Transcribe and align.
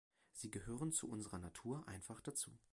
Sie 0.33 0.49
gehören 0.49 0.91
zu 0.91 1.07
unserer 1.07 1.37
Natur 1.37 1.87
einfach 1.87 2.21
dazu. 2.21 2.57